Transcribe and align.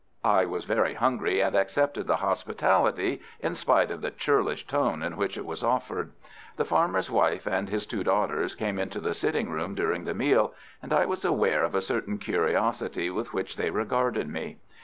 I 0.25 0.45
was 0.45 0.65
very 0.65 0.95
hungry, 0.95 1.41
and 1.43 1.55
accepted 1.55 2.07
the 2.07 2.15
hospitality 2.15 3.21
in 3.39 3.53
spite 3.53 3.91
of 3.91 4.01
the 4.01 4.09
churlish 4.09 4.65
tone 4.65 5.03
in 5.03 5.15
which 5.15 5.37
it 5.37 5.45
was 5.45 5.63
offered. 5.63 6.11
The 6.57 6.65
farmer's 6.65 7.11
wife 7.11 7.45
and 7.45 7.69
his 7.69 7.85
two 7.85 8.03
daughters 8.03 8.55
came 8.55 8.79
into 8.79 8.99
the 8.99 9.13
sitting 9.13 9.51
room 9.51 9.75
during 9.75 10.05
the 10.05 10.15
meal, 10.15 10.55
and 10.81 10.91
I 10.91 11.05
was 11.05 11.23
aware 11.23 11.63
of 11.63 11.75
a 11.75 11.83
certain 11.83 12.17
curiosity 12.17 13.11
with 13.11 13.31
which 13.31 13.57
they 13.57 13.69
regarded 13.69 14.27
me. 14.27 14.57